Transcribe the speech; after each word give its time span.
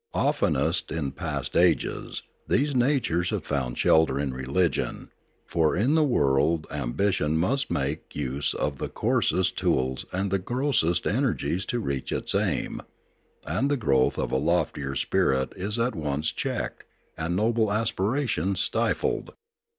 Oftenest 0.15 0.91
in 0.91 1.11
past 1.11 1.55
ages 1.55 2.23
these 2.47 2.73
natures 2.73 3.29
have 3.29 3.43
fotmd 3.45 3.77
shelter 3.77 4.17
in 4.19 4.33
religion; 4.33 5.11
for 5.45 5.75
in 5.75 5.93
the 5.93 6.03
world 6.03 6.65
ambition 6.71 7.37
must 7.37 7.69
make 7.69 8.15
use 8.15 8.55
of 8.55 8.79
the 8.79 8.89
coarsest 8.89 9.59
tools 9.59 10.05
and 10.11 10.31
the 10.31 10.39
grossest 10.39 11.05
energies 11.05 11.65
to 11.65 11.79
reach 11.79 12.11
its 12.11 12.33
aim; 12.33 12.81
and 13.45 13.69
the 13.69 13.77
growth 13.77 14.17
of 14.17 14.31
a 14.31 14.37
loftier 14.37 14.95
spirit 14.95 15.53
is 15.55 15.77
at 15.77 15.93
once 15.93 16.31
checked, 16.31 16.83
and 17.15 17.35
noble 17.35 17.71
aspiration 17.71 18.55
stifled. 18.55 19.33